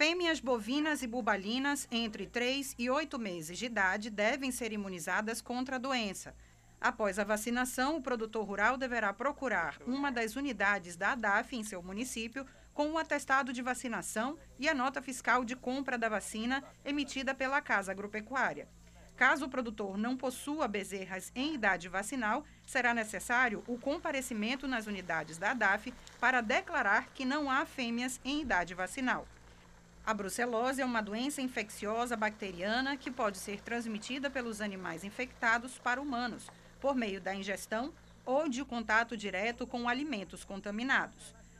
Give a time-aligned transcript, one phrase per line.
[0.00, 5.76] Fêmeas bovinas e bubalinas entre 3 e 8 meses de idade devem ser imunizadas contra
[5.76, 6.34] a doença.
[6.80, 11.82] Após a vacinação, o produtor rural deverá procurar uma das unidades da ADAF em seu
[11.82, 16.64] município com o um atestado de vacinação e a nota fiscal de compra da vacina
[16.82, 18.66] emitida pela Casa Agropecuária.
[19.18, 25.36] Caso o produtor não possua bezerras em idade vacinal, será necessário o comparecimento nas unidades
[25.36, 29.28] da ADAF para declarar que não há fêmeas em idade vacinal.
[30.04, 36.00] A brucelose é uma doença infecciosa bacteriana que pode ser transmitida pelos animais infectados para
[36.00, 36.50] humanos,
[36.80, 37.92] por meio da ingestão
[38.24, 41.39] ou de contato direto com alimentos contaminados.